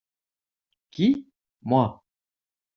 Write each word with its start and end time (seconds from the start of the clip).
Qui?- 0.89 1.27
Moi. 1.71 1.95